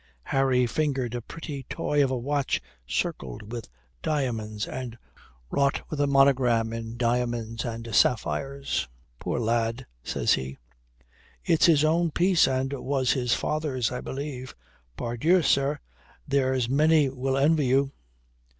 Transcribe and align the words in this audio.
Harry 0.23 0.65
fingered 0.65 1.13
a 1.13 1.21
pretty 1.21 1.61
toy 1.69 2.03
of 2.03 2.09
a 2.09 2.17
watch 2.17 2.59
circled 2.87 3.51
with 3.51 3.69
diamonds, 4.01 4.67
and 4.67 4.97
wrought 5.51 5.83
with 5.91 6.01
a 6.01 6.07
monogram 6.07 6.73
in 6.73 6.97
diamonds 6.97 7.63
and 7.65 7.93
sapphires. 7.93 8.87
"Poor 9.19 9.39
lad," 9.39 9.85
says 10.03 10.33
he. 10.33 10.57
"It's 11.45 11.67
his 11.67 11.83
own 11.85 12.09
piece 12.09 12.47
and 12.47 12.73
was 12.73 13.11
his 13.11 13.35
father's, 13.35 13.91
I 13.91 14.01
believe. 14.01 14.55
Pardieu, 14.97 15.43
sir, 15.43 15.77
there's 16.27 16.67
many 16.67 17.07
will 17.07 17.37
envy 17.37 17.67
you." 17.67 17.91